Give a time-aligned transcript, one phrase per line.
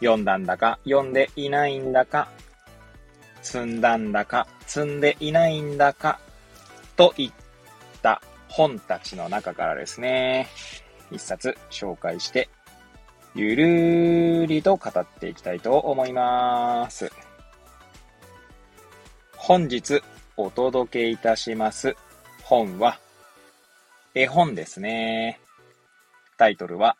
[0.00, 2.28] 読んだんだか読んでいないんだか、
[3.42, 6.20] 積んだんだか積んでいないんだか
[6.96, 7.32] といっ
[8.02, 10.48] た本たちの中からですね、
[11.10, 12.48] 一冊紹介して、
[13.34, 17.10] ゆるーりと語っていきたいと思います。
[19.36, 20.02] 本日
[20.36, 21.96] お届けいたします
[22.42, 22.98] 本は、
[24.14, 25.40] 絵本ですね。
[26.36, 26.96] タイトルは、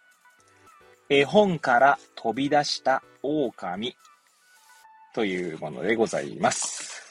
[1.11, 3.97] 絵本から飛び出した狼
[5.15, 7.03] というものでございます。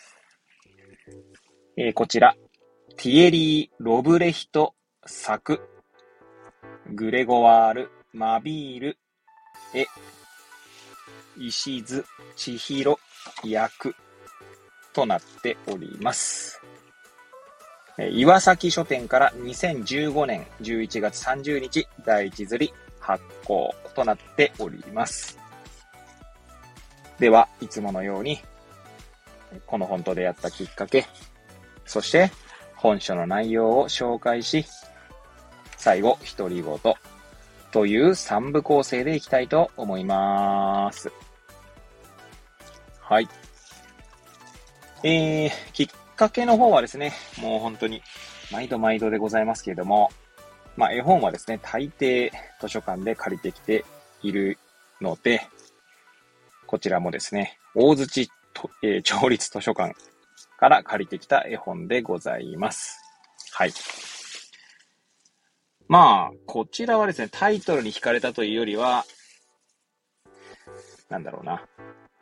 [1.75, 2.36] えー、こちら、
[2.95, 5.61] ティエリー・ロブレヒト作、
[6.94, 8.97] グレゴワール・マビール、
[9.73, 9.88] 絵、
[11.39, 12.05] 石津
[12.36, 12.99] 千尋
[13.43, 13.95] 役
[14.93, 16.61] となっております。
[18.11, 22.71] 岩崎書店から2015年11月30日第一釣り
[23.08, 25.39] 発行となっております。
[27.19, 28.41] では、いつものように、
[29.66, 31.05] この本と出会ったきっかけ、
[31.86, 32.31] そして
[32.75, 34.66] 本書の内容を紹介し、
[35.77, 36.77] 最後、独り言
[37.72, 41.09] という3部構成でいきたいと思います。
[42.99, 43.30] はい。
[45.03, 48.02] えー、きっかけの方はですね、もう本当に
[48.52, 50.11] 毎度毎度でございますけれども、
[50.78, 53.83] まあ絵本はですね、大抵図書館で借りてきて
[54.22, 54.58] いる
[55.02, 55.42] ので、
[56.67, 59.95] こちらもですね、大槌と、えー、町立図書館
[60.58, 63.00] から借りてきた絵本でございます。
[63.54, 63.73] はい。
[65.87, 69.05] まあ、こちらはですね、タイトルに惹かれたというよりは、
[71.10, 71.66] なんだろうな。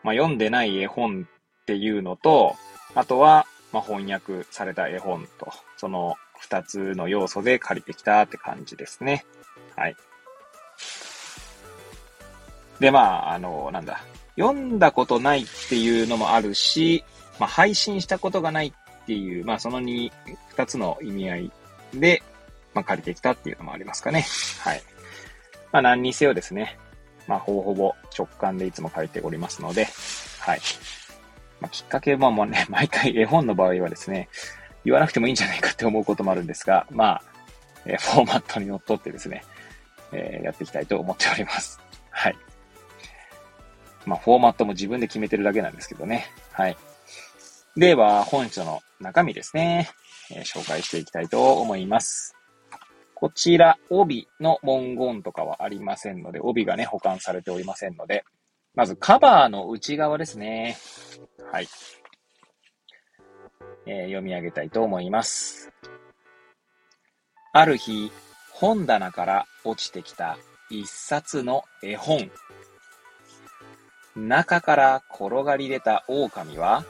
[0.04, 1.28] まあ、読んでない絵本
[1.62, 2.56] っていうのと、
[2.94, 9.26] あとは、まあ、翻訳された絵本と、その二つの要素で借りてきたって感じですね。
[9.76, 9.96] はい。
[12.80, 14.04] で、まあ、あの、なんだ。
[14.38, 17.04] 読んだことないっていうのもあるし、
[17.40, 20.12] まあ、配信したことがないっていう、まあ、その2、
[20.56, 21.52] 2つの意味合い
[21.94, 22.22] で、
[22.74, 24.26] まあ、借りてきたっていうのもありますかね。
[24.60, 24.84] はい。
[25.72, 26.78] まあ、何にせよですね。
[27.28, 29.88] まあ、ほぼほぼ直感でいつも借りておりますので、
[30.40, 30.60] はい。
[31.62, 34.30] まあ、きっかけはもうね、毎回絵本の場合はですね、
[34.86, 37.22] 言わなくてもいいんじゃないかって思うこともあるんですが、まあ、
[37.86, 39.44] えフォーマットにのっとってですね、
[40.12, 41.80] えー、やっていきたいと思っております。
[42.12, 42.38] はい。
[44.06, 46.28] まあ、フォーマットも自分で決めてるだけなんですけどね。
[46.52, 46.78] はい。
[47.76, 49.90] では、本書の中身ですね、
[50.32, 52.36] えー、紹介していきたいと思います。
[53.16, 58.24] こちら、帯の文言とかはありませんので、帯がね、保管されておりませんので、
[58.76, 60.78] まずカバーの内側ですね。
[61.52, 61.68] はい。
[63.86, 65.72] えー、読み上げたいと思います。
[67.54, 68.12] ある日、
[68.52, 70.38] 本棚から落ちてきた
[70.70, 72.30] 一冊の絵本。
[74.16, 76.86] 中から転がり出た狼は、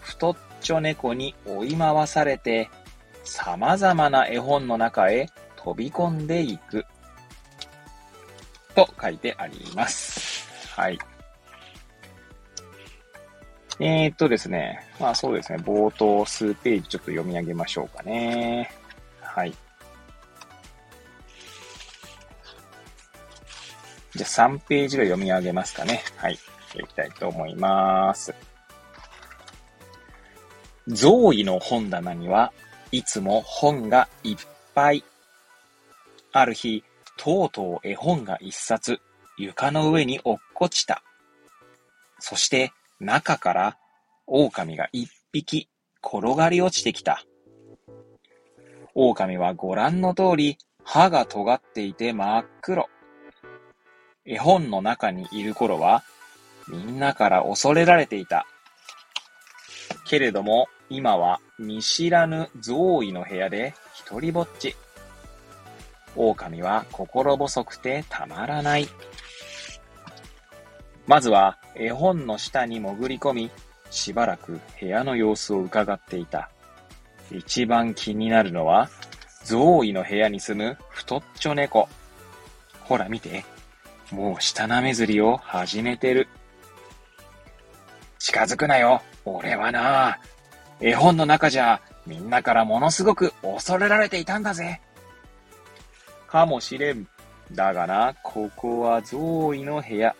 [0.00, 2.70] 太っちょ猫に追い回されて、
[3.24, 6.84] 様々な絵本の中へ飛び込んでいく。
[8.74, 10.48] と書いてあります。
[10.76, 10.98] はい。
[13.80, 14.86] えー、っとですね。
[15.00, 15.58] まあそうですね。
[15.58, 18.70] 冒頭数ページちょっと読み上げましょうかね。
[19.22, 19.54] はい。
[24.14, 26.02] じゃあ3ページが読み上げますかね。
[26.16, 26.34] はい。
[26.34, 28.34] いきたいと思います。
[30.86, 32.52] ゾーイの本棚には
[32.92, 34.36] いつも本がいっ
[34.74, 35.04] ぱい。
[36.32, 36.84] ある日、
[37.16, 39.00] とうとう絵本が一冊
[39.38, 41.02] 床の上に落っこちた。
[42.18, 43.78] そして中から
[44.26, 45.68] 狼が一匹
[46.04, 47.24] 転がり落ちてきた。
[48.94, 52.88] 狼はご覧の通り歯が尖っていて真っ黒。
[54.26, 56.02] 絵本の中にいる頃は
[56.68, 58.46] みんなから恐れられていた。
[60.04, 64.76] けれども今は見知らぬゾイの部屋で一人ぼっち。
[66.16, 68.88] 狼は心細くてたまらない。
[71.10, 73.50] まずは絵本の下に潜り込み、
[73.90, 76.50] しばらく部屋の様子を伺っていた。
[77.32, 78.88] 一番気になるのは、
[79.42, 81.88] ゾイの部屋に住む太っちょ猫。
[82.82, 83.44] ほら見て。
[84.12, 86.28] もう舌なめずりを始めてる。
[88.20, 89.02] 近づくなよ。
[89.24, 90.20] 俺はな、
[90.80, 94.80] 絵本の中じゃみんなからものすごく恐れられていたんだぜ。
[96.28, 97.08] かもしれん。
[97.50, 100.14] だがな、ここはゾウイの部屋。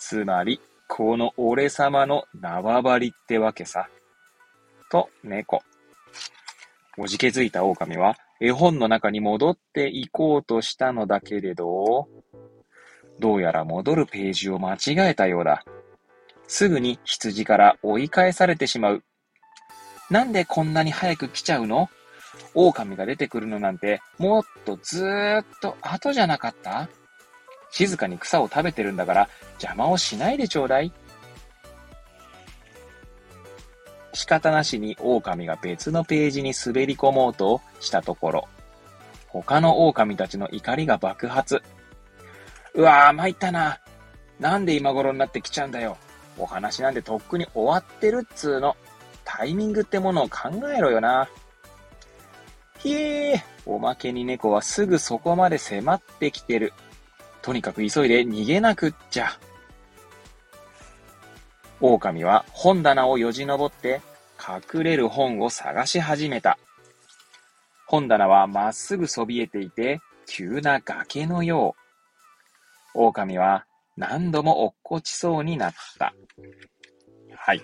[0.00, 3.88] つまり、この俺様の縄張りってわけさ。
[4.90, 5.60] と、猫。
[6.98, 12.08] おじけづいた狼は、絵本の中に戻っていこうとしたのだけれど、
[13.20, 15.62] どうやら戻るページを間違えたようだ。
[16.48, 19.04] すぐに羊から追い返されてしまう。
[20.10, 21.90] なんでこんなに早く来ちゃうの？
[22.54, 26.88] 狼が出てくるのなんて、もっとずーっと後じゃなかった？
[27.70, 30.92] 静かに草を食べてるんだから邪魔をしないでちょうだい。
[34.12, 38.48] 仕方なしに狼が別のページに滑り込もうとしたところ、
[39.28, 41.62] 他の狼たちの怒りが爆発。
[42.74, 43.78] うわぁ、参ったな。
[44.38, 45.96] なんで今頃になってきちゃうんだよ。
[46.38, 48.76] お話なんでとっくに終わってるっつーの。
[49.24, 51.28] タイミングってものを考えろよな。
[52.78, 56.72] ひえー、おまけに猫はすぐそこまで迫ってきてる。
[57.42, 59.38] とにかく急いで逃げなくっちゃ。
[61.80, 64.02] 狼は本棚をよじ登って
[64.38, 66.58] 隠れる本を探し始めた。
[67.86, 71.80] 本棚はまっすぐそびえていて急な崖のよう。
[72.94, 73.64] 狼は
[73.96, 76.14] 何度も落っこちそうになった。
[77.36, 77.62] はい。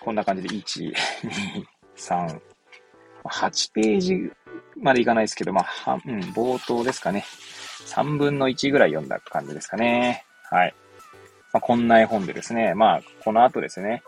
[0.00, 0.94] こんな感じで、1、2、
[1.96, 2.40] 3、
[3.24, 4.18] 8ページ
[4.76, 7.24] までいかないですけど、まあ、うん、冒頭ですかね。
[7.86, 10.24] 3分の1ぐらい読んだ感じですかね。
[10.50, 10.74] はい。
[11.52, 14.02] まあ、こんな絵本でですね、まあ、この後ですね、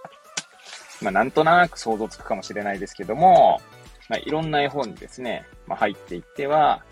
[1.02, 3.60] まあ、なんとなく想像つくかもしれないですけども、
[4.08, 6.82] まあ、いろんな絵本にですね、まあ、入っていっては、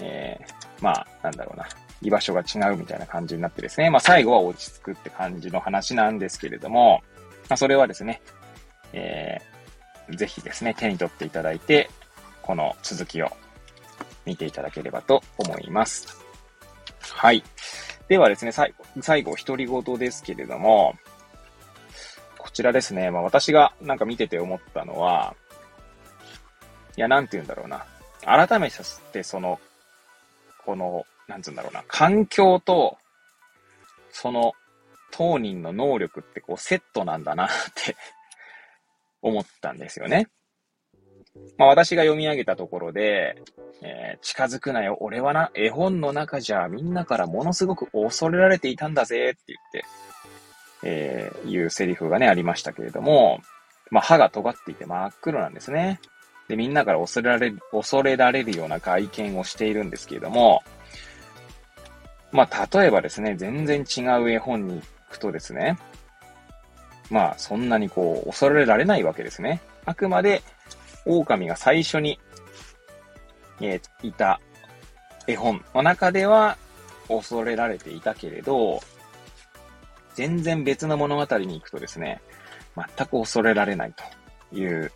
[0.00, 1.66] えー、まあ、なんだろうな、
[2.00, 7.02] 居場所が違うみたいな感じになってですね、まあ、最後は落ち着くって感じの話なんですけれども、
[7.48, 8.22] まあ、それはですね、
[8.92, 11.90] えー、ぜひですね、手に取っていただいて、
[12.42, 13.30] この続きを
[14.24, 16.24] 見ていただければと思います。
[17.00, 17.42] はい。
[18.08, 20.94] ではですね、最後、最後、独り言ですけれども、
[22.38, 25.34] こちらですね、まあ私がなんか見てて思ったのは、
[26.96, 27.86] いや、なんて言うんだろうな。
[28.24, 29.58] 改めさせてその、
[30.64, 32.98] この、なんつうんだろうな、環境と、
[34.10, 34.52] その、
[35.10, 37.96] 当人の能力ってこうセットなんだなって
[39.20, 40.28] 思ったんですよね。
[41.58, 43.42] まあ私が読み上げたところで、
[43.82, 49.84] えー、近づくなよ、俺はな、絵本の中じゃみんなからものすごく恐れられていたんだぜって言って、
[50.84, 53.40] えー、いうセリフがね、ありましたけれども、
[53.90, 56.00] まあ歯が尖っていて真っ黒なんですね。
[56.48, 60.62] で、みんなから恐れられる、恐れられるような外見をしているんですけれども、
[62.30, 65.78] まあ例えばですね、全然違う絵本に行くとですね、
[67.10, 69.60] まあそんなにこう、恐れられないわけですね。
[69.84, 70.42] あくまで
[71.06, 72.18] 狼が最初に、
[73.60, 74.40] えー、いた
[75.26, 76.56] 絵本の中では
[77.08, 78.80] 恐れられていたけれど、
[80.14, 82.20] 全然別の物語に行くとですね、
[82.76, 83.94] 全く恐れられない
[84.50, 84.92] という、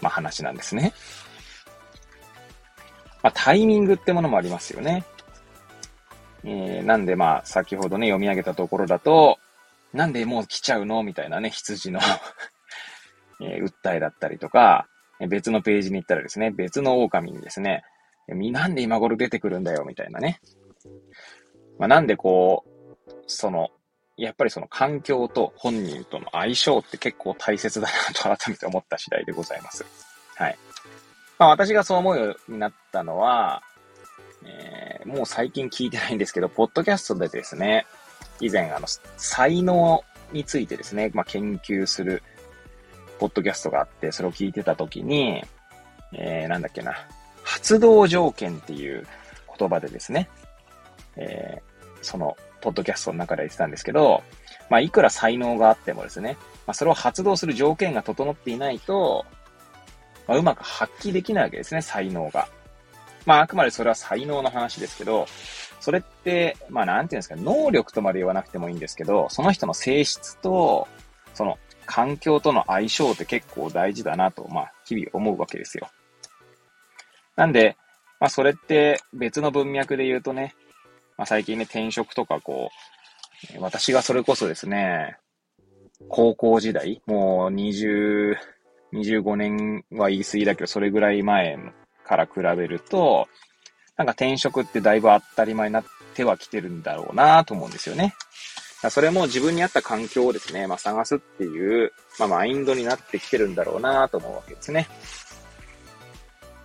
[0.00, 0.92] まあ、話なんですね。
[3.22, 5.04] まあ、タイミングってものもありますよね。
[6.44, 9.38] えー、なんでまあ、先ほどね、読み上げたところだと、
[9.92, 11.02] なんでもう来ちゃうの？
[11.02, 12.00] みたいなね、羊の
[13.40, 14.86] えー、訴えだったりとか、
[15.28, 17.82] 別のページに行ったらですね、別の狼にですね、
[18.28, 20.40] なんで今頃出てくるんだよ、みたいなね。
[21.78, 23.70] まあ、なんでこう、その、
[24.16, 29.84] やっぱりその環境と本人との相性って結構大切だなと改めて思った次第でございます。
[30.36, 30.58] はい。
[31.38, 33.62] まあ私がそう思うようになったのは、
[34.44, 37.86] えー、もう最近聞いてないんですけど、ポッドキャストでですね、
[38.40, 38.86] 以前あの、
[39.18, 42.22] 才能についてですね、まあ研究する
[43.18, 45.42] ポッドキャストがあって、それを聞いてたときに、
[46.12, 46.94] えー、なんだっけな、
[47.42, 49.06] 発動条件っていう
[49.58, 50.28] 言葉でですね、
[51.16, 54.22] えー、その、ポッドキャストの中で言ってたんですけど、
[54.68, 59.24] まあ、いくら才能があってもですね、まあ、それを発動する条件が整っていないと、
[60.26, 62.48] まあ、うまく発揮できないわけですね、才能が。
[63.24, 65.26] まあ、あくまでそれは才能の話ですけど、
[65.80, 70.88] それって、まあ、なんていうんですか、能力とまで言わなくてもいいんですけど、その人の性質と、
[71.34, 75.88] その環境との相性って結構大事だなと、まあ、日々思うわけですよ。
[77.36, 77.76] なんで、
[78.20, 80.54] まあ、それって別の文脈で言うとね、
[81.16, 82.70] まあ、最近ね、転職とかこ
[83.58, 85.16] う、私がそれこそですね、
[86.08, 88.34] 高校時代、もう20、
[88.92, 91.58] 25年は言い過ぎだけど、それぐらい前
[92.04, 93.28] から比べると、
[93.96, 98.14] なんか転職ってだいぶ当たり前になってはきてるんだろうなと思うんですよね。
[98.90, 104.86] それも自分に合った環境をですね、まあ、探すっていう、まあ、マインドになってきてるんだろうなと思うわけですね。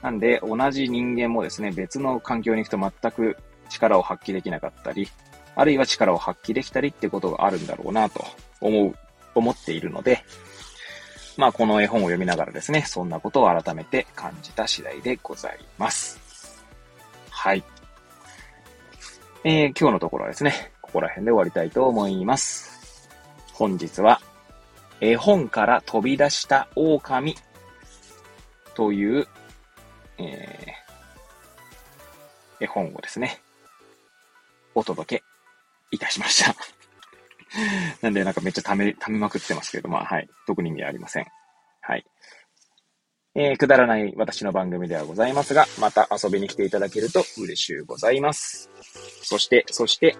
[0.01, 3.37] なんで、同じ人間もですね、別の環境に行くと全く
[3.69, 5.07] 力を発揮できなかったり、
[5.55, 8.25] あるいは力を発揮できたりってことがあるんだろうなと
[8.59, 8.95] 思う、
[9.35, 10.23] 思っているので、
[11.37, 16.19] まあこの絵本を読みながらですね、そんなことを改めて感じた次第でございます。
[17.29, 17.63] はい。
[19.43, 23.07] えー、今日のところはですね、ここら辺で終わりたいと思います。
[23.53, 24.19] 本日は、
[24.99, 27.33] 絵本から飛び出した狼
[28.75, 29.25] という、
[30.17, 33.39] えー、絵本をですね、
[34.75, 35.23] お届け
[35.91, 36.53] いたしました。
[38.01, 40.29] なんでなんかめっちゃ溜め、溜めまくってますけれども、はい。
[40.45, 41.27] 特に意味ありません。
[41.79, 42.05] はい。
[43.33, 48.69] えー、くだらない私の番組ではございますが、また遊びに来ていただけると嬉しゅうございます。
[49.23, 50.17] そして、そして、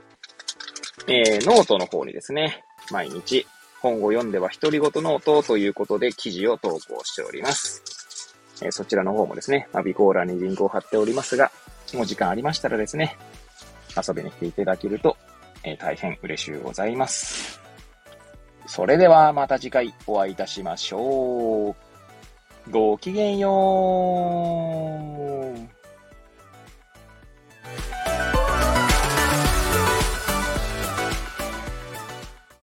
[1.12, 3.46] えー、ノートの方にですね、毎日
[3.82, 8.36] 本を読んでは独り言ノートということで記事を投稿しております。
[8.62, 11.52] えー、そちらの方もですね、まあ、備考欄にリンクを貼っておりますが、
[11.94, 13.18] もう時間ありましたらですね、
[13.96, 15.18] 遊びに来ていただけると
[15.64, 17.60] えー、大変嬉しゅうございます。
[18.68, 21.76] それではまた次回お会いいたしましょう。
[22.72, 23.50] ごきげんよ
[25.38, 25.41] う。